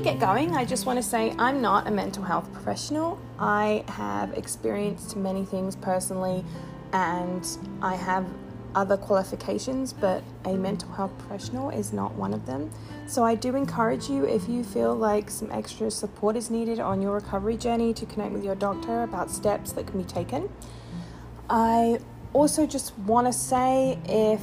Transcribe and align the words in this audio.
get 0.00 0.18
going, 0.18 0.54
I 0.54 0.64
just 0.64 0.86
want 0.86 0.98
to 0.98 1.02
say 1.02 1.34
I'm 1.38 1.60
not 1.60 1.86
a 1.86 1.90
mental 1.90 2.22
health 2.22 2.52
professional. 2.52 3.18
I 3.38 3.84
have 3.88 4.32
experienced 4.34 5.16
many 5.16 5.44
things 5.44 5.76
personally 5.76 6.44
and 6.92 7.46
I 7.82 7.96
have 7.96 8.26
other 8.74 8.96
qualifications, 8.96 9.92
but 9.92 10.22
a 10.44 10.54
mental 10.54 10.90
health 10.92 11.16
professional 11.18 11.70
is 11.70 11.92
not 11.92 12.14
one 12.14 12.32
of 12.32 12.46
them. 12.46 12.70
So, 13.06 13.24
I 13.24 13.34
do 13.34 13.56
encourage 13.56 14.08
you 14.08 14.24
if 14.24 14.48
you 14.48 14.62
feel 14.62 14.94
like 14.94 15.28
some 15.28 15.50
extra 15.50 15.90
support 15.90 16.36
is 16.36 16.50
needed 16.50 16.78
on 16.78 17.02
your 17.02 17.14
recovery 17.14 17.56
journey 17.56 17.92
to 17.94 18.06
connect 18.06 18.32
with 18.32 18.44
your 18.44 18.54
doctor 18.54 19.02
about 19.02 19.30
steps 19.30 19.72
that 19.72 19.86
can 19.88 20.00
be 20.00 20.08
taken. 20.08 20.48
I 21.48 21.98
also 22.32 22.66
just 22.66 22.96
want 23.00 23.26
to 23.26 23.32
say 23.32 23.98
if 24.04 24.40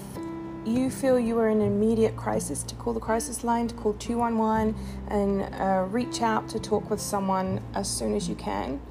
you 0.67 0.89
feel 0.89 1.17
you 1.17 1.39
are 1.39 1.49
in 1.49 1.61
an 1.61 1.67
immediate 1.67 2.15
crisis, 2.15 2.61
to 2.63 2.75
call 2.75 2.93
the 2.93 2.99
crisis 2.99 3.43
line, 3.43 3.67
to 3.69 3.75
call 3.75 3.93
211 3.93 4.75
and 5.07 5.53
uh, 5.55 5.85
reach 5.89 6.21
out 6.21 6.49
to 6.49 6.59
talk 6.59 6.89
with 6.89 6.99
someone 6.99 7.61
as 7.73 7.89
soon 7.89 8.15
as 8.15 8.27
you 8.27 8.35
can. 8.35 8.81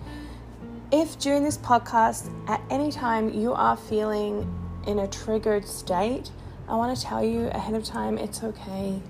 If 0.90 1.18
during 1.18 1.44
this 1.44 1.58
podcast 1.58 2.30
at 2.48 2.60
any 2.70 2.90
time 2.90 3.28
you 3.32 3.52
are 3.52 3.76
feeling 3.76 4.48
in 4.86 5.00
a 5.00 5.08
triggered 5.08 5.66
state, 5.66 6.30
I 6.68 6.76
want 6.76 6.96
to 6.96 7.04
tell 7.04 7.24
you 7.24 7.48
ahead 7.48 7.74
of 7.74 7.84
time 7.84 8.18
it's 8.18 8.42
okay. 8.42 9.02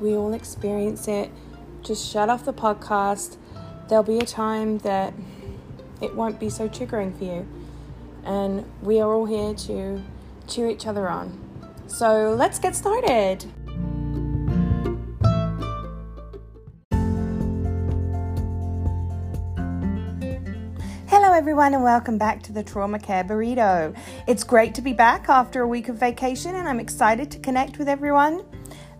We 0.00 0.14
all 0.14 0.32
experience 0.32 1.08
it. 1.08 1.30
Just 1.82 2.10
shut 2.10 2.28
off 2.28 2.44
the 2.44 2.52
podcast. 2.52 3.36
There'll 3.88 4.04
be 4.04 4.18
a 4.18 4.26
time 4.26 4.78
that 4.78 5.12
it 6.00 6.14
won't 6.14 6.40
be 6.40 6.50
so 6.50 6.68
triggering 6.68 7.16
for 7.16 7.24
you. 7.24 7.48
And 8.24 8.64
we 8.82 9.00
are 9.00 9.12
all 9.12 9.26
here 9.26 9.54
to 9.54 10.02
cheer 10.46 10.68
each 10.68 10.86
other 10.86 11.08
on. 11.08 11.47
So 11.88 12.34
let's 12.38 12.58
get 12.58 12.76
started. 12.76 13.46
Hello, 21.06 21.32
everyone, 21.32 21.72
and 21.72 21.82
welcome 21.82 22.18
back 22.18 22.42
to 22.42 22.52
the 22.52 22.62
Trauma 22.62 22.98
Care 22.98 23.24
Burrito. 23.24 23.96
It's 24.26 24.44
great 24.44 24.74
to 24.74 24.82
be 24.82 24.92
back 24.92 25.30
after 25.30 25.62
a 25.62 25.66
week 25.66 25.88
of 25.88 25.96
vacation, 25.96 26.54
and 26.54 26.68
I'm 26.68 26.78
excited 26.78 27.30
to 27.30 27.38
connect 27.38 27.78
with 27.78 27.88
everyone. 27.88 28.44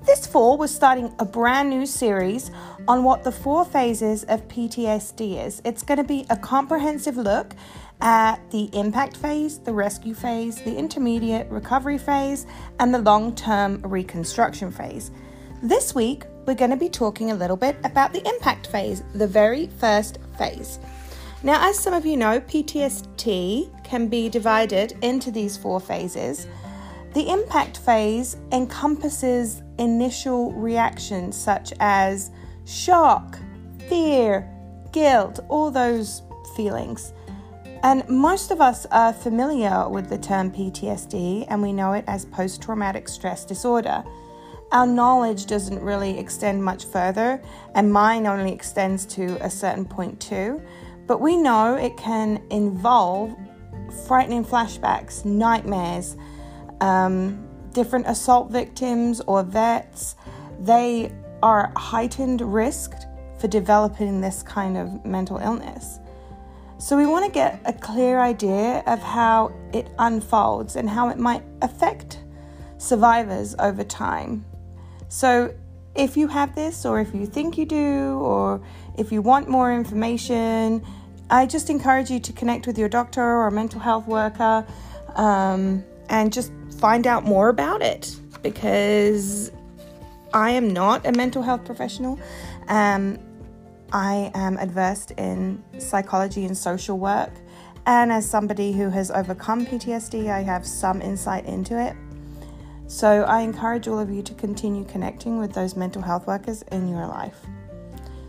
This 0.06 0.26
fall, 0.26 0.56
we're 0.56 0.68
starting 0.68 1.14
a 1.18 1.26
brand 1.26 1.68
new 1.68 1.84
series 1.84 2.50
on 2.88 3.04
what 3.04 3.22
the 3.22 3.32
four 3.32 3.66
phases 3.66 4.24
of 4.24 4.48
PTSD 4.48 5.44
is. 5.46 5.60
It's 5.66 5.82
going 5.82 5.98
to 5.98 6.04
be 6.04 6.24
a 6.30 6.36
comprehensive 6.36 7.18
look 7.18 7.52
at 8.00 8.36
the 8.50 8.70
impact 8.72 9.16
phase, 9.16 9.58
the 9.58 9.72
rescue 9.72 10.14
phase, 10.14 10.60
the 10.62 10.76
intermediate 10.76 11.48
recovery 11.50 11.98
phase, 11.98 12.46
and 12.78 12.94
the 12.94 12.98
long 12.98 13.34
term 13.34 13.80
reconstruction 13.82 14.70
phase. 14.70 15.10
This 15.62 15.94
week, 15.94 16.24
we're 16.46 16.54
going 16.54 16.70
to 16.70 16.76
be 16.76 16.88
talking 16.88 17.30
a 17.30 17.34
little 17.34 17.56
bit 17.56 17.76
about 17.84 18.12
the 18.12 18.26
impact 18.26 18.68
phase, 18.68 19.02
the 19.14 19.26
very 19.26 19.66
first 19.78 20.18
phase. 20.38 20.78
Now, 21.42 21.68
as 21.68 21.78
some 21.78 21.94
of 21.94 22.06
you 22.06 22.16
know, 22.16 22.40
PTSD 22.40 23.84
can 23.84 24.08
be 24.08 24.28
divided 24.28 24.96
into 25.02 25.30
these 25.30 25.56
four 25.56 25.80
phases. 25.80 26.46
The 27.14 27.30
impact 27.30 27.78
phase 27.78 28.36
encompasses 28.52 29.62
initial 29.78 30.52
reactions 30.52 31.36
such 31.36 31.72
as 31.80 32.30
shock, 32.64 33.38
fear, 33.88 34.48
guilt, 34.92 35.40
all 35.48 35.70
those 35.70 36.22
feelings. 36.56 37.12
And 37.82 38.08
most 38.08 38.50
of 38.50 38.60
us 38.60 38.86
are 38.86 39.12
familiar 39.12 39.88
with 39.88 40.08
the 40.08 40.18
term 40.18 40.50
PTSD 40.50 41.46
and 41.48 41.62
we 41.62 41.72
know 41.72 41.92
it 41.92 42.04
as 42.08 42.24
post 42.24 42.60
traumatic 42.60 43.08
stress 43.08 43.44
disorder. 43.44 44.02
Our 44.72 44.86
knowledge 44.86 45.46
doesn't 45.46 45.80
really 45.80 46.18
extend 46.18 46.62
much 46.62 46.84
further, 46.84 47.40
and 47.74 47.90
mine 47.90 48.26
only 48.26 48.52
extends 48.52 49.06
to 49.06 49.42
a 49.42 49.48
certain 49.48 49.86
point 49.86 50.20
too. 50.20 50.60
But 51.06 51.22
we 51.22 51.38
know 51.38 51.76
it 51.76 51.96
can 51.96 52.42
involve 52.50 53.34
frightening 54.06 54.44
flashbacks, 54.44 55.24
nightmares, 55.24 56.16
um, 56.82 57.48
different 57.72 58.08
assault 58.08 58.50
victims 58.50 59.22
or 59.22 59.42
vets. 59.42 60.16
They 60.60 61.12
are 61.42 61.72
heightened 61.76 62.42
risk 62.42 62.92
for 63.38 63.48
developing 63.48 64.20
this 64.20 64.42
kind 64.42 64.76
of 64.76 65.06
mental 65.06 65.38
illness. 65.38 66.00
So, 66.78 66.96
we 66.96 67.06
want 67.06 67.24
to 67.26 67.30
get 67.30 67.60
a 67.64 67.72
clear 67.72 68.20
idea 68.20 68.84
of 68.86 69.00
how 69.00 69.52
it 69.72 69.88
unfolds 69.98 70.76
and 70.76 70.88
how 70.88 71.08
it 71.08 71.18
might 71.18 71.42
affect 71.60 72.20
survivors 72.78 73.56
over 73.58 73.82
time. 73.82 74.44
So, 75.08 75.54
if 75.96 76.16
you 76.16 76.28
have 76.28 76.54
this, 76.54 76.86
or 76.86 77.00
if 77.00 77.12
you 77.12 77.26
think 77.26 77.58
you 77.58 77.66
do, 77.66 78.20
or 78.20 78.60
if 78.96 79.10
you 79.10 79.20
want 79.20 79.48
more 79.48 79.72
information, 79.72 80.84
I 81.30 81.46
just 81.46 81.68
encourage 81.68 82.10
you 82.10 82.20
to 82.20 82.32
connect 82.32 82.66
with 82.66 82.78
your 82.78 82.88
doctor 82.88 83.22
or 83.22 83.50
mental 83.50 83.80
health 83.80 84.06
worker 84.06 84.64
um, 85.16 85.84
and 86.08 86.32
just 86.32 86.52
find 86.78 87.06
out 87.06 87.24
more 87.24 87.48
about 87.48 87.82
it 87.82 88.14
because 88.42 89.50
I 90.32 90.50
am 90.50 90.72
not 90.72 91.06
a 91.06 91.12
mental 91.12 91.42
health 91.42 91.64
professional. 91.64 92.18
Um, 92.68 93.18
I 93.92 94.30
am 94.34 94.56
adverse 94.58 95.06
in 95.16 95.62
psychology 95.78 96.44
and 96.44 96.56
social 96.56 96.98
work. 96.98 97.32
And 97.86 98.12
as 98.12 98.28
somebody 98.28 98.72
who 98.72 98.90
has 98.90 99.10
overcome 99.10 99.66
PTSD, 99.66 100.30
I 100.30 100.42
have 100.42 100.66
some 100.66 101.00
insight 101.00 101.46
into 101.46 101.80
it. 101.80 101.96
So 102.86 103.22
I 103.22 103.40
encourage 103.40 103.88
all 103.88 103.98
of 103.98 104.10
you 104.10 104.22
to 104.22 104.34
continue 104.34 104.84
connecting 104.84 105.38
with 105.38 105.52
those 105.52 105.76
mental 105.76 106.02
health 106.02 106.26
workers 106.26 106.62
in 106.72 106.88
your 106.88 107.06
life. 107.06 107.38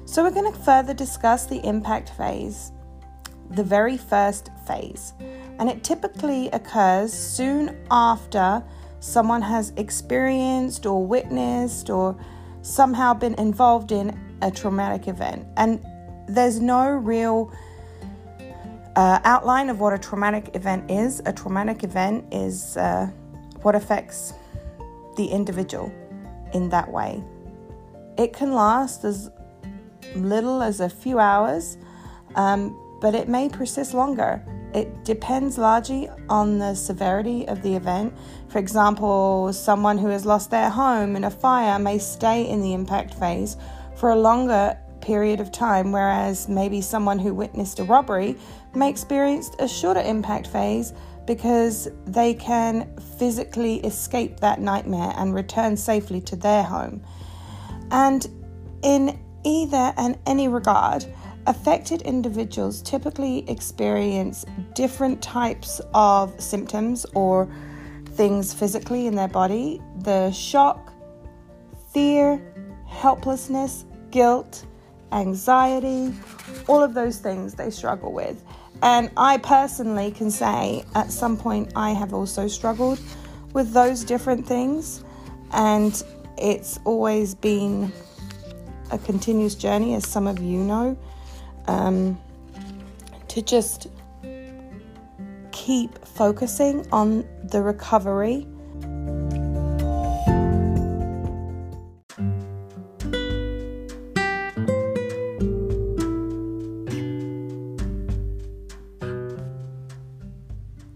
So, 0.05 0.23
we're 0.23 0.31
going 0.31 0.51
to 0.51 0.59
further 0.59 0.95
discuss 0.95 1.45
the 1.45 1.63
impact 1.63 2.09
phase 2.09 2.71
the 3.51 3.63
very 3.63 3.97
first 3.97 4.49
phase, 4.67 5.13
and 5.57 5.69
it 5.69 5.83
typically 5.83 6.49
occurs 6.49 7.11
soon 7.11 7.75
after 7.89 8.63
someone 8.99 9.41
has 9.41 9.73
experienced 9.77 10.85
or 10.85 11.05
witnessed 11.05 11.89
or 11.89 12.15
somehow 12.61 13.13
been 13.13 13.33
involved 13.35 13.91
in 13.91 14.17
a 14.41 14.51
traumatic 14.51 15.07
event. 15.07 15.45
And 15.57 15.83
there's 16.27 16.59
no 16.59 16.89
real 16.89 17.51
uh, 18.95 19.19
outline 19.23 19.69
of 19.69 19.79
what 19.79 19.93
a 19.93 19.97
traumatic 19.97 20.55
event 20.55 20.89
is. 20.89 21.21
A 21.25 21.33
traumatic 21.33 21.83
event 21.83 22.25
is 22.33 22.77
uh, 22.77 23.07
what 23.61 23.75
affects 23.75 24.33
the 25.17 25.25
individual 25.25 25.91
in 26.53 26.69
that 26.69 26.89
way. 26.89 27.23
It 28.17 28.33
can 28.33 28.53
last 28.53 29.03
as 29.03 29.29
little 30.15 30.61
as 30.61 30.79
a 30.79 30.89
few 30.89 31.19
hours, 31.19 31.77
um, 32.35 32.77
but 33.01 33.15
it 33.15 33.29
may 33.29 33.49
persist 33.49 33.93
longer. 33.93 34.43
It 34.73 35.03
depends 35.03 35.57
largely 35.57 36.09
on 36.29 36.59
the 36.59 36.75
severity 36.75 37.47
of 37.47 37.61
the 37.63 37.75
event. 37.75 38.13
For 38.49 38.59
example, 38.59 39.51
someone 39.51 39.97
who 39.97 40.09
has 40.09 40.25
lost 40.25 40.51
their 40.51 40.69
home 40.69 41.15
in 41.15 41.23
a 41.23 41.31
fire 41.31 41.79
may 41.79 41.97
stay 41.97 42.47
in 42.47 42.61
the 42.61 42.73
impact 42.73 43.13
phase 43.15 43.57
for 43.95 44.11
a 44.11 44.15
longer 44.15 44.77
period 45.01 45.39
of 45.39 45.51
time, 45.51 45.91
whereas 45.91 46.47
maybe 46.47 46.81
someone 46.81 47.17
who 47.17 47.33
witnessed 47.33 47.79
a 47.79 47.83
robbery 47.83 48.35
may 48.75 48.89
experience 48.89 49.49
a 49.59 49.67
shorter 49.67 50.01
impact 50.01 50.47
phase 50.47 50.93
because 51.25 51.87
they 52.05 52.33
can 52.33 52.89
physically 53.17 53.77
escape 53.85 54.39
that 54.39 54.59
nightmare 54.59 55.13
and 55.15 55.33
return 55.33 55.77
safely 55.77 56.21
to 56.21 56.35
their 56.35 56.63
home. 56.63 57.01
And 57.91 58.27
in 58.83 59.19
either 59.43 59.93
and 59.97 60.17
any 60.25 60.47
regard, 60.47 61.05
Affected 61.49 62.03
individuals 62.03 62.83
typically 62.83 63.43
experience 63.49 64.45
different 64.75 65.19
types 65.19 65.81
of 65.95 66.39
symptoms 66.39 67.07
or 67.15 67.49
things 68.09 68.53
physically 68.53 69.07
in 69.07 69.15
their 69.15 69.27
body. 69.27 69.81
The 70.03 70.29
shock, 70.29 70.93
fear, 71.91 72.39
helplessness, 72.85 73.85
guilt, 74.11 74.63
anxiety, 75.11 76.13
all 76.67 76.83
of 76.83 76.93
those 76.93 77.17
things 77.17 77.55
they 77.55 77.71
struggle 77.71 78.13
with. 78.13 78.43
And 78.83 79.09
I 79.17 79.37
personally 79.37 80.11
can 80.11 80.29
say 80.29 80.85
at 80.93 81.11
some 81.11 81.35
point 81.35 81.71
I 81.75 81.93
have 81.93 82.13
also 82.13 82.47
struggled 82.47 82.99
with 83.53 83.73
those 83.73 84.03
different 84.03 84.45
things, 84.45 85.03
and 85.51 86.03
it's 86.37 86.79
always 86.85 87.33
been 87.33 87.91
a 88.91 88.99
continuous 88.99 89.55
journey, 89.55 89.95
as 89.95 90.07
some 90.07 90.27
of 90.27 90.37
you 90.37 90.59
know 90.59 90.95
um, 91.69 92.19
to 93.27 93.43
just 93.43 93.87
keep 95.51 96.03
focusing 96.03 96.85
on 96.91 97.23
the 97.43 97.61
recovery. 97.61 98.47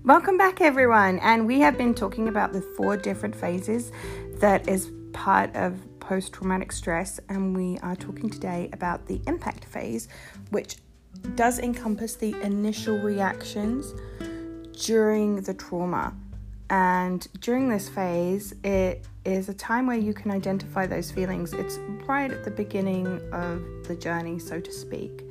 Welcome 0.04 0.38
back, 0.38 0.60
everyone. 0.60 1.20
And 1.20 1.46
we 1.46 1.60
have 1.60 1.78
been 1.78 1.94
talking 1.94 2.28
about 2.28 2.52
the 2.52 2.62
four 2.76 2.98
different 2.98 3.36
phases 3.36 3.92
that 4.40 4.68
is 4.68 4.92
part 5.14 5.56
of 5.56 5.80
post 6.04 6.34
traumatic 6.34 6.72
stress, 6.72 7.20
and 7.30 7.56
we 7.56 7.78
are 7.80 7.96
talking 7.96 8.30
today 8.30 8.70
about 8.74 9.06
the 9.08 9.22
impact 9.26 9.66
phase, 9.66 10.10
which 10.52 10.78
does 11.36 11.60
encompass 11.60 12.16
the 12.16 12.36
initial 12.42 13.00
reactions 13.00 13.94
during 14.86 15.42
the 15.42 15.54
trauma. 15.54 16.14
And 16.70 17.26
during 17.40 17.70
this 17.70 17.88
phase, 17.88 18.54
it 18.64 19.06
is 19.26 19.48
a 19.48 19.54
time 19.54 19.88
where 19.88 19.98
you 19.98 20.14
can 20.14 20.32
identify 20.32 20.86
those 20.88 21.12
feelings. 21.12 21.54
It's 21.54 21.78
right 22.06 22.32
at 22.32 22.44
the 22.44 22.52
beginning 22.52 23.08
of 23.32 23.62
the 23.88 23.96
journey, 23.96 24.40
so 24.40 24.60
to 24.60 24.72
speak. 24.72 25.24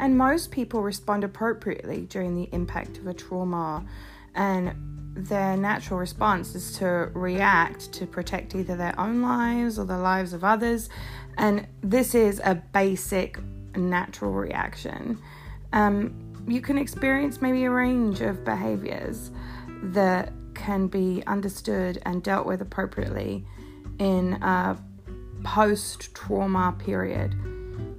And 0.00 0.16
most 0.16 0.50
people 0.50 0.82
respond 0.82 1.24
appropriately 1.24 2.06
during 2.06 2.34
the 2.34 2.48
impact 2.52 2.98
of 2.98 3.06
a 3.06 3.14
trauma. 3.14 3.84
And 4.34 4.93
their 5.14 5.56
natural 5.56 5.98
response 6.00 6.54
is 6.54 6.76
to 6.78 6.86
react 7.14 7.92
to 7.92 8.06
protect 8.06 8.54
either 8.54 8.76
their 8.76 8.98
own 8.98 9.22
lives 9.22 9.78
or 9.78 9.84
the 9.84 9.98
lives 9.98 10.32
of 10.32 10.42
others. 10.42 10.88
And 11.38 11.66
this 11.82 12.14
is 12.14 12.40
a 12.44 12.54
basic 12.54 13.38
natural 13.76 14.32
reaction. 14.32 15.18
Um, 15.72 16.14
you 16.46 16.60
can 16.60 16.78
experience 16.78 17.40
maybe 17.40 17.64
a 17.64 17.70
range 17.70 18.20
of 18.20 18.44
behaviors 18.44 19.30
that 19.82 20.32
can 20.54 20.88
be 20.88 21.22
understood 21.26 22.00
and 22.04 22.22
dealt 22.22 22.46
with 22.46 22.60
appropriately 22.60 23.46
in 23.98 24.34
a 24.42 24.76
post 25.44 26.14
trauma 26.14 26.74
period. 26.78 27.34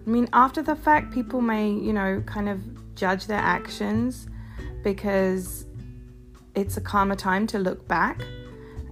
I 0.06 0.10
mean, 0.10 0.28
after 0.34 0.62
the 0.62 0.76
fact, 0.76 1.14
people 1.14 1.42
may, 1.42 1.70
you 1.70 1.94
know, 1.94 2.22
kind 2.26 2.50
of 2.50 2.96
judge 2.96 3.28
their 3.28 3.40
actions 3.40 4.28
because 4.84 5.65
it's 6.56 6.78
a 6.78 6.81
calmer 6.81 7.16
time 7.16 7.48
to 7.48 7.60
look 7.60 7.88
back 7.88 8.22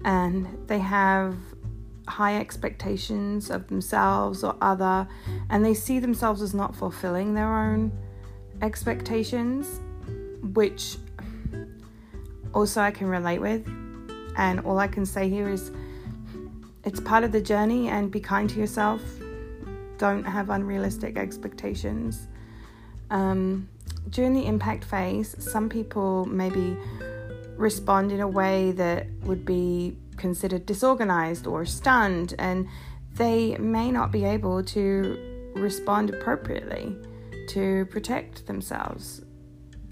and 0.05 0.47
they 0.67 0.79
have 0.79 1.35
high 2.07 2.37
expectations 2.37 3.49
of 3.49 3.67
themselves 3.67 4.43
or 4.43 4.55
other 4.61 5.07
and 5.49 5.63
they 5.63 5.73
see 5.73 5.99
themselves 5.99 6.41
as 6.41 6.53
not 6.53 6.75
fulfilling 6.75 7.33
their 7.33 7.55
own 7.55 7.91
expectations 8.61 9.79
which 10.53 10.97
also 12.53 12.81
I 12.81 12.91
can 12.91 13.07
relate 13.07 13.39
with. 13.39 13.65
And 14.35 14.59
all 14.61 14.79
I 14.79 14.87
can 14.87 15.05
say 15.05 15.29
here 15.29 15.49
is 15.49 15.71
it's 16.83 16.99
part 16.99 17.23
of 17.23 17.31
the 17.31 17.41
journey 17.41 17.87
and 17.89 18.11
be 18.11 18.19
kind 18.19 18.49
to 18.49 18.59
yourself. 18.59 19.01
Don't 19.97 20.23
have 20.23 20.49
unrealistic 20.49 21.17
expectations. 21.17 22.27
Um, 23.09 23.69
during 24.09 24.33
the 24.33 24.45
impact 24.45 24.83
phase 24.83 25.35
some 25.39 25.69
people 25.69 26.25
maybe 26.25 26.77
respond 27.57 28.11
in 28.11 28.21
a 28.21 28.27
way 28.27 28.71
that 28.73 29.07
would 29.23 29.45
be 29.45 29.97
considered 30.17 30.65
disorganized 30.65 31.47
or 31.47 31.65
stunned, 31.65 32.33
and 32.39 32.67
they 33.15 33.57
may 33.57 33.91
not 33.91 34.11
be 34.11 34.25
able 34.25 34.63
to 34.63 35.51
respond 35.55 36.09
appropriately 36.09 36.95
to 37.49 37.85
protect 37.87 38.47
themselves. 38.47 39.21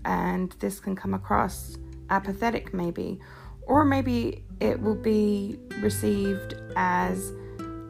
And 0.05 0.51
this 0.59 0.79
can 0.79 0.95
come 0.95 1.13
across 1.13 1.77
apathetic, 2.09 2.73
maybe, 2.73 3.19
or 3.63 3.85
maybe 3.85 4.43
it 4.59 4.81
will 4.81 4.95
be 4.95 5.59
received 5.79 6.55
as 6.75 7.31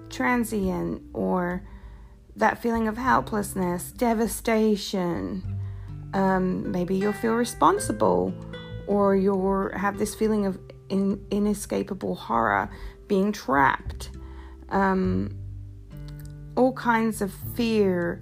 transient 0.10 1.02
or 1.14 1.66
that 2.36 2.62
feeling 2.62 2.88
of 2.88 2.98
helplessness, 2.98 3.92
devastation. 3.92 5.60
Um, 6.14 6.72
maybe 6.72 6.96
you'll 6.96 7.14
feel 7.14 7.34
responsible 7.34 8.34
or 8.92 9.16
you'll 9.16 9.70
have 9.74 9.98
this 9.98 10.14
feeling 10.14 10.46
of 10.46 10.60
in, 10.90 11.26
inescapable 11.32 12.14
horror, 12.14 12.70
being 13.08 13.32
trapped, 13.32 14.10
um, 14.68 15.34
all 16.58 16.74
kinds 16.74 17.22
of 17.22 17.32
fear. 17.56 18.22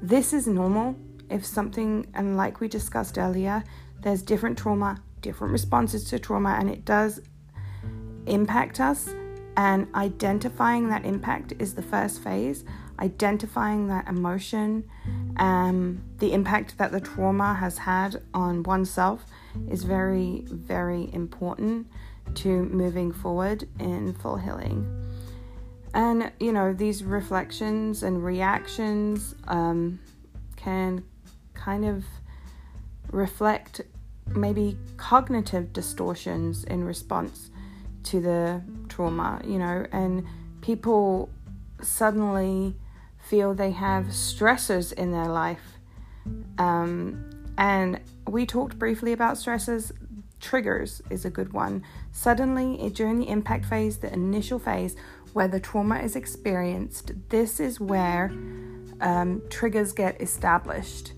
This 0.00 0.32
is 0.32 0.46
normal. 0.46 0.94
If 1.28 1.44
something, 1.44 2.06
and 2.14 2.36
like 2.36 2.60
we 2.60 2.68
discussed 2.68 3.18
earlier, 3.18 3.64
there's 4.00 4.22
different 4.22 4.56
trauma, 4.56 5.02
different 5.22 5.52
responses 5.52 6.04
to 6.10 6.20
trauma, 6.20 6.50
and 6.50 6.70
it 6.70 6.84
does 6.84 7.20
impact 8.26 8.78
us. 8.78 9.08
And 9.56 9.88
identifying 9.96 10.88
that 10.90 11.04
impact 11.04 11.52
is 11.58 11.74
the 11.74 11.82
first 11.82 12.22
phase. 12.22 12.64
Identifying 13.00 13.88
that 13.88 14.06
emotion, 14.06 14.88
um, 15.36 16.02
the 16.18 16.32
impact 16.32 16.78
that 16.78 16.92
the 16.92 17.00
trauma 17.00 17.54
has 17.54 17.78
had 17.78 18.22
on 18.32 18.62
oneself 18.62 19.24
is 19.68 19.84
very, 19.84 20.44
very 20.46 21.10
important 21.12 21.86
to 22.34 22.64
moving 22.64 23.12
forward 23.12 23.68
in 23.78 24.14
full 24.14 24.36
healing. 24.36 24.86
And, 25.92 26.32
you 26.40 26.52
know, 26.52 26.72
these 26.72 27.04
reflections 27.04 28.02
and 28.02 28.24
reactions 28.24 29.34
um, 29.46 30.00
can 30.56 31.04
kind 31.54 31.84
of 31.84 32.04
reflect 33.10 33.80
maybe 34.34 34.76
cognitive 34.96 35.72
distortions 35.72 36.64
in 36.64 36.82
response 36.84 37.50
to 38.04 38.20
the 38.20 38.62
trauma, 38.88 39.40
you 39.44 39.58
know, 39.58 39.86
and 39.92 40.26
people 40.60 41.28
suddenly 41.80 42.74
feel 43.24 43.54
they 43.54 43.70
have 43.70 44.06
stressors 44.06 44.92
in 44.92 45.10
their 45.10 45.28
life. 45.28 45.78
Um, 46.58 47.30
and 47.56 48.00
we 48.28 48.46
talked 48.46 48.78
briefly 48.78 49.12
about 49.12 49.38
stresses. 49.38 49.92
Triggers 50.40 51.02
is 51.10 51.24
a 51.24 51.30
good 51.30 51.52
one. 51.52 51.84
Suddenly, 52.12 52.90
during 52.90 53.18
the 53.18 53.28
impact 53.28 53.64
phase, 53.64 53.98
the 53.98 54.12
initial 54.12 54.58
phase 54.58 54.94
where 55.32 55.48
the 55.48 55.60
trauma 55.60 55.98
is 55.98 56.16
experienced, 56.16 57.12
this 57.30 57.60
is 57.60 57.80
where 57.80 58.30
um, 59.00 59.42
triggers 59.50 59.92
get 59.92 60.20
established. 60.20 61.12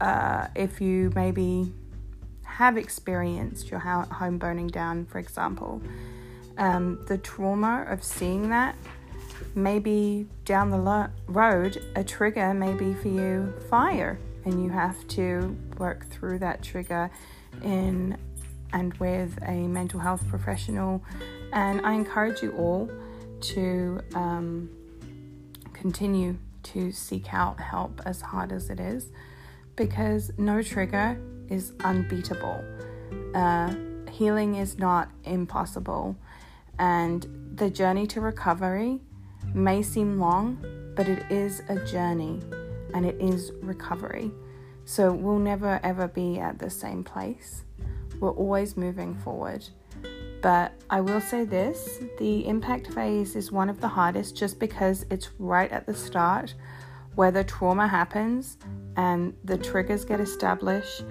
Uh, 0.00 0.48
if 0.56 0.80
you 0.80 1.12
maybe 1.14 1.72
have 2.42 2.76
experienced 2.76 3.70
your 3.70 3.80
home 3.80 4.38
burning 4.38 4.68
down, 4.68 5.06
for 5.06 5.18
example, 5.18 5.82
um, 6.58 7.02
the 7.06 7.18
trauma 7.18 7.84
of 7.88 8.02
seeing 8.02 8.48
that 8.50 8.74
maybe 9.54 10.26
down 10.44 10.70
the 10.70 10.78
lo- 10.78 11.08
road, 11.26 11.82
a 11.96 12.04
trigger 12.04 12.54
may 12.54 12.74
be 12.74 12.94
for 12.94 13.08
you 13.08 13.52
fire 13.68 14.18
and 14.44 14.62
you 14.62 14.70
have 14.70 15.06
to 15.08 15.56
work 15.78 16.06
through 16.08 16.38
that 16.38 16.62
trigger 16.62 17.10
in 17.62 18.16
and 18.72 18.94
with 18.94 19.38
a 19.42 19.66
mental 19.66 20.00
health 20.00 20.26
professional. 20.28 21.02
And 21.52 21.84
I 21.84 21.94
encourage 21.94 22.42
you 22.42 22.52
all 22.52 22.90
to 23.40 24.00
um, 24.14 24.70
continue 25.72 26.38
to 26.62 26.92
seek 26.92 27.32
out 27.32 27.58
help 27.58 28.00
as 28.04 28.20
hard 28.20 28.52
as 28.52 28.70
it 28.70 28.78
is 28.80 29.08
because 29.76 30.30
no 30.38 30.62
trigger 30.62 31.20
is 31.48 31.72
unbeatable. 31.80 32.62
Uh, 33.34 33.74
healing 34.10 34.56
is 34.56 34.78
not 34.78 35.10
impossible, 35.24 36.16
and 36.78 37.26
the 37.54 37.70
journey 37.70 38.06
to 38.06 38.20
recovery 38.20 39.00
may 39.54 39.82
seem 39.82 40.18
long, 40.18 40.64
but 40.94 41.08
it 41.08 41.30
is 41.30 41.62
a 41.68 41.84
journey 41.84 42.40
and 42.94 43.06
it 43.06 43.20
is 43.20 43.52
recovery. 43.62 44.30
So 44.84 45.12
we'll 45.12 45.38
never 45.38 45.80
ever 45.82 46.08
be 46.08 46.38
at 46.38 46.58
the 46.58 46.70
same 46.70 47.04
place. 47.04 47.64
We're 48.18 48.30
always 48.30 48.76
moving 48.76 49.14
forward. 49.14 49.68
But 50.42 50.72
I 50.88 51.00
will 51.00 51.20
say 51.20 51.44
this 51.44 52.00
the 52.18 52.46
impact 52.46 52.92
phase 52.92 53.36
is 53.36 53.52
one 53.52 53.68
of 53.68 53.80
the 53.80 53.88
hardest 53.88 54.36
just 54.36 54.58
because 54.58 55.04
it's 55.10 55.30
right 55.38 55.70
at 55.70 55.86
the 55.86 55.94
start 55.94 56.54
where 57.14 57.30
the 57.30 57.44
trauma 57.44 57.86
happens 57.86 58.56
and 58.96 59.34
the 59.44 59.58
triggers 59.58 60.04
get 60.04 60.20
established 60.20 61.04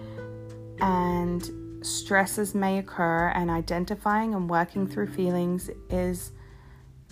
and 0.82 1.52
stresses 1.82 2.54
may 2.56 2.78
occur, 2.78 3.30
and 3.30 3.50
identifying 3.50 4.34
and 4.34 4.50
working 4.50 4.88
through 4.88 5.08
feelings 5.08 5.70
is 5.90 6.32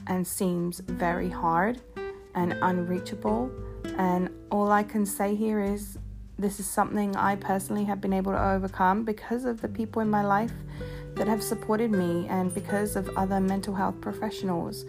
and 0.08 0.26
seems 0.26 0.80
very 0.80 1.30
hard 1.30 1.82
and 2.36 2.54
unreachable. 2.62 3.52
And 3.98 4.30
all 4.52 4.72
I 4.72 4.84
can 4.84 5.06
say 5.06 5.36
here 5.36 5.62
is 5.62 5.98
this 6.40 6.60
is 6.60 6.68
something 6.68 7.16
I 7.16 7.36
personally 7.36 7.84
have 7.86 8.00
been 8.00 8.14
able 8.14 8.32
to 8.32 8.42
overcome 8.42 9.04
because 9.04 9.46
of 9.46 9.62
the 9.62 9.68
people 9.68 10.02
in 10.02 10.10
my 10.10 10.24
life 10.24 10.54
that 11.16 11.28
have 11.28 11.42
supported 11.42 11.92
me 11.92 12.28
and 12.28 12.54
because 12.54 12.96
of 12.96 13.10
other 13.18 13.40
mental 13.40 13.74
health 13.74 14.00
professionals. 14.02 14.86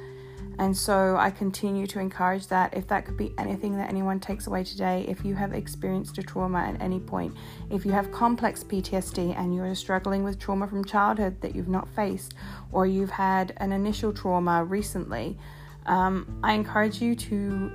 And 0.59 0.77
so 0.77 1.17
I 1.17 1.31
continue 1.31 1.87
to 1.87 2.01
encourage 2.01 2.49
that 2.49 2.77
if 2.77 2.89
that 2.89 3.05
could 3.05 3.17
be 3.17 3.33
anything 3.39 3.77
that 3.77 3.89
anyone 3.89 4.19
takes 4.19 4.49
away 4.49 4.65
today, 4.65 5.05
if 5.07 5.25
you 5.25 5.37
have 5.37 5.53
experienced 5.53 6.19
a 6.19 6.23
trauma 6.23 6.59
at 6.59 6.83
any 6.83 6.99
point, 6.99 7.37
if 7.71 7.87
you 7.87 7.93
have 7.93 8.11
complex 8.11 8.65
PTSD 8.65 9.39
and 9.39 9.55
you're 9.55 9.73
struggling 9.77 10.25
with 10.25 10.39
trauma 10.41 10.67
from 10.67 10.85
childhood 10.85 11.41
that 11.43 11.55
you've 11.55 11.69
not 11.69 11.89
faced, 11.89 12.35
or 12.73 12.87
you've 12.87 13.11
had 13.11 13.55
an 13.59 13.71
initial 13.71 14.13
trauma 14.13 14.65
recently, 14.65 15.39
um, 15.87 16.41
I 16.43 16.55
encourage 16.55 17.01
you 17.01 17.15
to 17.15 17.71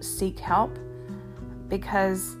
seek 0.00 0.38
help 0.38 0.78
because 1.66 2.36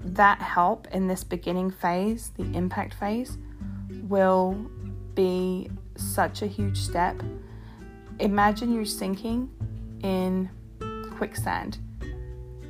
that 0.00 0.40
help 0.40 0.88
in 0.92 1.08
this 1.08 1.24
beginning 1.24 1.70
phase, 1.70 2.32
the 2.36 2.44
impact 2.56 2.94
phase, 2.94 3.38
will 4.02 4.54
be 5.14 5.70
such 5.96 6.42
a 6.42 6.46
huge 6.46 6.78
step. 6.78 7.20
Imagine 8.20 8.74
you're 8.74 8.84
sinking 8.84 9.48
in 10.02 10.50
quicksand 11.16 11.78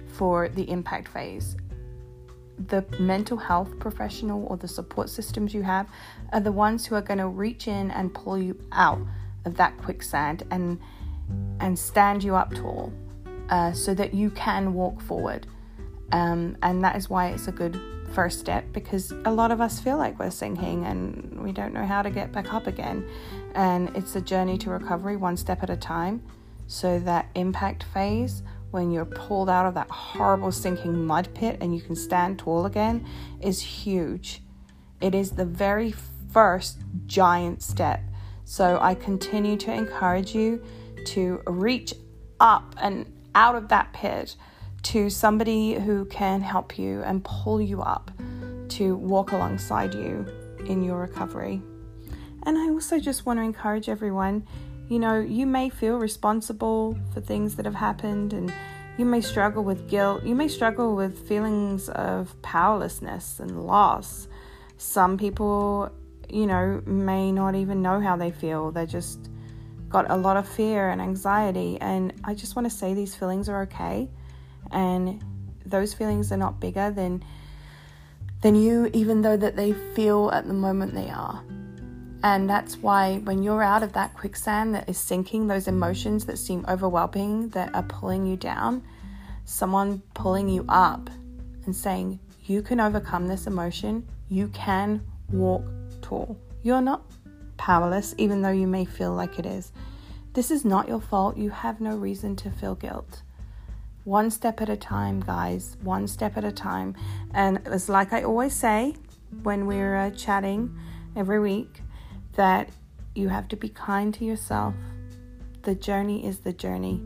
for 0.08 0.48
the 0.48 0.68
impact 0.70 1.08
phase. 1.08 1.56
The 2.66 2.84
mental 2.98 3.36
health 3.36 3.78
professional 3.78 4.46
or 4.46 4.56
the 4.56 4.68
support 4.68 5.08
systems 5.08 5.54
you 5.54 5.62
have 5.62 5.88
are 6.32 6.40
the 6.40 6.52
ones 6.52 6.84
who 6.84 6.96
are 6.96 7.02
going 7.02 7.18
to 7.18 7.28
reach 7.28 7.68
in 7.68 7.90
and 7.92 8.12
pull 8.12 8.36
you 8.36 8.58
out 8.72 9.00
of 9.44 9.56
that 9.56 9.76
quicksand 9.78 10.42
and 10.50 10.78
and 11.60 11.78
stand 11.78 12.24
you 12.24 12.34
up 12.34 12.52
tall 12.54 12.92
uh, 13.50 13.72
so 13.72 13.94
that 13.94 14.14
you 14.14 14.30
can 14.30 14.72
walk 14.74 15.00
forward. 15.00 15.46
Um, 16.12 16.56
and 16.62 16.82
that 16.84 16.96
is 16.96 17.10
why 17.10 17.28
it's 17.28 17.48
a 17.48 17.52
good 17.52 17.78
first 18.08 18.40
step 18.40 18.64
because 18.72 19.12
a 19.24 19.32
lot 19.32 19.50
of 19.50 19.60
us 19.60 19.80
feel 19.80 19.96
like 19.96 20.18
we're 20.18 20.30
sinking 20.30 20.84
and 20.84 21.40
we 21.42 21.52
don't 21.52 21.72
know 21.72 21.84
how 21.84 22.02
to 22.02 22.10
get 22.10 22.32
back 22.32 22.52
up 22.52 22.66
again. 22.66 23.08
And 23.54 23.94
it's 23.96 24.16
a 24.16 24.20
journey 24.20 24.58
to 24.58 24.70
recovery, 24.70 25.16
one 25.16 25.36
step 25.36 25.62
at 25.62 25.70
a 25.70 25.76
time. 25.76 26.22
So, 26.66 26.98
that 27.00 27.28
impact 27.34 27.82
phase, 27.82 28.42
when 28.72 28.90
you're 28.90 29.06
pulled 29.06 29.48
out 29.48 29.64
of 29.64 29.74
that 29.74 29.90
horrible 29.90 30.52
sinking 30.52 31.06
mud 31.06 31.28
pit 31.34 31.56
and 31.62 31.74
you 31.74 31.80
can 31.80 31.96
stand 31.96 32.38
tall 32.38 32.66
again, 32.66 33.06
is 33.40 33.62
huge. 33.62 34.42
It 35.00 35.14
is 35.14 35.30
the 35.30 35.46
very 35.46 35.94
first 36.30 36.78
giant 37.06 37.62
step. 37.62 38.02
So, 38.44 38.78
I 38.82 38.94
continue 38.94 39.56
to 39.56 39.72
encourage 39.72 40.34
you 40.34 40.62
to 41.06 41.42
reach 41.46 41.94
up 42.38 42.74
and 42.80 43.10
out 43.34 43.54
of 43.54 43.68
that 43.68 43.92
pit 43.94 44.36
to 44.84 45.10
somebody 45.10 45.74
who 45.74 46.04
can 46.06 46.40
help 46.40 46.78
you 46.78 47.02
and 47.02 47.24
pull 47.24 47.60
you 47.60 47.82
up 47.82 48.10
to 48.68 48.96
walk 48.96 49.32
alongside 49.32 49.94
you 49.94 50.26
in 50.66 50.82
your 50.82 50.98
recovery. 50.98 51.62
And 52.44 52.56
I 52.56 52.68
also 52.68 52.98
just 52.98 53.26
want 53.26 53.38
to 53.38 53.42
encourage 53.42 53.88
everyone 53.88 54.46
you 54.88 54.98
know, 54.98 55.20
you 55.20 55.46
may 55.46 55.68
feel 55.68 55.98
responsible 55.98 56.98
for 57.12 57.20
things 57.20 57.56
that 57.56 57.66
have 57.66 57.74
happened 57.74 58.32
and 58.32 58.52
you 58.96 59.04
may 59.04 59.20
struggle 59.20 59.62
with 59.62 59.88
guilt. 59.88 60.24
You 60.24 60.34
may 60.34 60.48
struggle 60.48 60.96
with 60.96 61.28
feelings 61.28 61.88
of 61.90 62.34
powerlessness 62.42 63.38
and 63.38 63.66
loss. 63.66 64.28
Some 64.78 65.18
people, 65.18 65.92
you 66.28 66.46
know, 66.46 66.82
may 66.86 67.30
not 67.30 67.54
even 67.54 67.82
know 67.82 68.00
how 68.00 68.16
they 68.16 68.30
feel. 68.30 68.72
They 68.72 68.86
just 68.86 69.28
got 69.90 70.10
a 70.10 70.16
lot 70.16 70.36
of 70.36 70.48
fear 70.48 70.88
and 70.88 71.02
anxiety. 71.02 71.78
And 71.80 72.14
I 72.24 72.34
just 72.34 72.56
want 72.56 72.64
to 72.68 72.74
say 72.74 72.94
these 72.94 73.14
feelings 73.14 73.48
are 73.48 73.62
okay 73.62 74.08
and 74.72 75.22
those 75.64 75.94
feelings 75.94 76.32
are 76.32 76.36
not 76.36 76.60
bigger 76.60 76.90
than 76.90 77.24
than 78.40 78.54
you 78.54 78.88
even 78.92 79.22
though 79.22 79.36
that 79.36 79.56
they 79.56 79.72
feel 79.72 80.30
at 80.30 80.46
the 80.46 80.54
moment 80.54 80.94
they 80.94 81.10
are. 81.10 81.42
And 82.22 82.48
that's 82.48 82.76
why 82.76 83.18
when 83.18 83.42
you're 83.42 83.62
out 83.62 83.82
of 83.82 83.92
that 83.92 84.14
quicksand 84.14 84.74
that 84.74 84.88
is 84.88 84.98
sinking 84.98 85.46
those 85.46 85.68
emotions 85.68 86.24
that 86.26 86.38
seem 86.38 86.64
overwhelming 86.68 87.50
that 87.50 87.74
are 87.74 87.82
pulling 87.82 88.26
you 88.26 88.36
down 88.36 88.82
someone 89.48 90.02
pulling 90.12 90.46
you 90.46 90.62
up 90.68 91.08
and 91.64 91.74
saying 91.74 92.20
you 92.44 92.60
can 92.60 92.80
overcome 92.80 93.26
this 93.26 93.46
emotion. 93.46 94.06
You 94.28 94.48
can 94.48 95.02
walk 95.32 95.64
tall. 96.02 96.38
You're 96.62 96.82
not 96.82 97.02
powerless 97.56 98.14
even 98.18 98.42
though 98.42 98.50
you 98.50 98.66
may 98.66 98.84
feel 98.84 99.14
like 99.14 99.38
it 99.38 99.46
is. 99.46 99.72
This 100.34 100.50
is 100.50 100.66
not 100.66 100.86
your 100.86 101.00
fault. 101.00 101.38
You 101.38 101.48
have 101.48 101.80
no 101.80 101.96
reason 101.96 102.36
to 102.36 102.50
feel 102.50 102.74
guilt 102.74 103.22
one 104.08 104.30
step 104.30 104.62
at 104.62 104.70
a 104.70 104.76
time, 104.76 105.20
guys, 105.20 105.76
one 105.82 106.08
step 106.08 106.38
at 106.38 106.44
a 106.44 106.50
time. 106.50 106.96
And 107.34 107.60
it's 107.66 107.90
like 107.90 108.14
I 108.14 108.22
always 108.22 108.54
say 108.54 108.94
when 109.42 109.66
we're 109.66 109.96
uh, 109.96 110.10
chatting 110.12 110.74
every 111.14 111.38
week 111.38 111.82
that 112.32 112.70
you 113.14 113.28
have 113.28 113.48
to 113.48 113.56
be 113.56 113.68
kind 113.68 114.14
to 114.14 114.24
yourself. 114.24 114.74
The 115.62 115.74
journey 115.74 116.24
is 116.24 116.38
the 116.38 116.54
journey, 116.54 117.02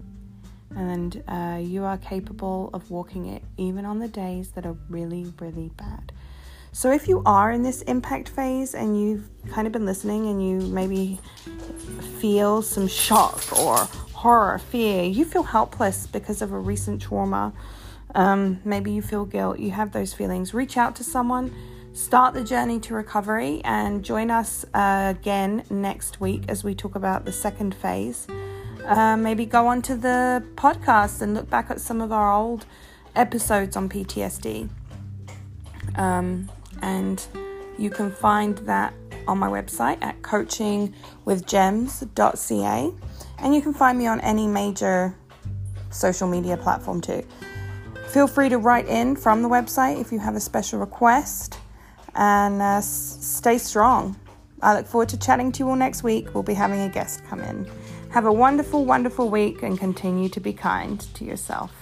and 0.76 1.25
uh, 1.26 1.59
you 1.61 1.82
are 1.85 1.99
capable 1.99 2.71
of 2.73 2.88
walking 2.90 3.26
it 3.26 3.42
even 3.56 3.85
on 3.85 3.99
the 3.99 4.09
days 4.09 4.52
that 4.52 4.64
are 4.64 4.76
really, 4.88 5.26
really 5.40 5.71
bad. 5.76 6.12
So, 6.71 6.92
if 6.92 7.09
you 7.09 7.23
are 7.26 7.50
in 7.50 7.62
this 7.62 7.82
impact 7.82 8.28
phase 8.28 8.75
and 8.75 8.99
you've 8.99 9.28
kind 9.50 9.66
of 9.66 9.73
been 9.73 9.85
listening 9.85 10.28
and 10.28 10.47
you 10.47 10.61
maybe 10.68 11.18
feel 12.21 12.62
some 12.62 12.87
shock 12.87 13.42
or 13.59 13.88
horror, 14.23 14.57
fear, 14.57 15.02
you 15.02 15.25
feel 15.25 15.43
helpless 15.43 16.07
because 16.07 16.41
of 16.43 16.52
a 16.52 16.59
recent 16.59 17.02
trauma, 17.02 17.52
um, 18.14 18.61
maybe 18.64 18.93
you 18.93 19.02
feel 19.02 19.25
guilt, 19.25 19.59
you 19.59 19.73
have 19.73 19.91
those 19.91 20.14
feelings, 20.14 20.55
reach 20.55 20.76
out 20.76 20.95
to 20.95 21.02
someone, 21.02 21.52
start 21.93 22.33
the 22.33 22.45
journey 22.45 22.79
to 22.79 22.95
recovery, 22.95 23.61
and 23.64 24.05
join 24.05 24.31
us 24.31 24.64
uh, 24.75 25.12
again 25.19 25.64
next 25.71 26.21
week 26.21 26.45
as 26.47 26.62
we 26.62 26.73
talk 26.73 26.95
about 26.95 27.25
the 27.25 27.33
second 27.33 27.75
phase. 27.75 28.29
Uh, 28.87 29.17
maybe 29.17 29.45
go 29.45 29.67
onto 29.67 29.97
the 29.97 30.41
podcast 30.55 31.21
and 31.21 31.35
look 31.35 31.50
back 31.50 31.69
at 31.69 31.81
some 31.81 32.00
of 32.00 32.12
our 32.12 32.33
old 32.33 32.64
episodes 33.17 33.76
on 33.76 33.88
PTSD. 33.88 34.69
Um, 35.97 36.49
and 36.81 37.26
you 37.76 37.91
can 37.91 38.12
find 38.12 38.57
that 38.59 38.95
on 39.26 39.38
my 39.38 39.49
website 39.49 39.99
at 40.00 40.23
coachingwithgems.ca. 40.23 42.93
And 43.42 43.54
you 43.54 43.61
can 43.61 43.75
find 43.75 43.99
me 43.99 44.06
on 44.06 44.20
any 44.20 44.46
major 44.46 45.14
social 45.90 46.28
media 46.28 46.56
platform 46.56 47.00
too. 47.00 47.22
Feel 48.08 48.26
free 48.26 48.49
to 48.49 48.58
write 48.58 48.87
in 48.88 49.16
from 49.16 49.42
the 49.42 49.49
website 49.49 50.00
if 50.00 50.12
you 50.12 50.18
have 50.18 50.37
a 50.37 50.40
special 50.40 50.78
request 50.78 51.58
and 52.14 52.62
uh, 52.62 52.80
stay 52.80 53.58
strong. 53.58 54.16
I 54.61 54.76
look 54.76 54.87
forward 54.87 55.08
to 55.08 55.18
chatting 55.18 55.50
to 55.52 55.58
you 55.61 55.70
all 55.70 55.76
next 55.76 56.02
week. 56.02 56.32
We'll 56.34 56.42
be 56.42 56.54
having 56.54 56.80
a 56.80 56.88
guest 56.88 57.25
come 57.28 57.40
in. 57.40 57.68
Have 58.11 58.26
a 58.26 58.32
wonderful, 58.32 58.84
wonderful 58.84 59.28
week 59.28 59.62
and 59.62 59.78
continue 59.78 60.28
to 60.28 60.40
be 60.40 60.52
kind 60.52 61.00
to 61.14 61.25
yourself. 61.25 61.82